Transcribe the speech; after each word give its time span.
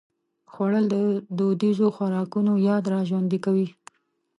خوړل 0.51 0.85
د 0.93 0.95
دودیزو 1.37 1.87
خوراکونو 1.95 2.53
یاد 2.67 2.83
راژوندي 2.95 3.39
کوي 3.45 3.67